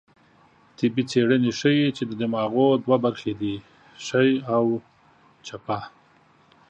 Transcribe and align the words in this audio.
طبي 0.77 1.03
څېړنې 1.09 1.51
ښيي، 1.59 1.87
چې 1.97 2.03
د 2.09 2.11
دماغو 2.21 2.67
دوه 2.83 2.97
برخې 3.05 3.33
دي؛ 3.39 3.55
ښۍ 4.05 4.31
او 4.55 4.63
چپه 5.47 5.77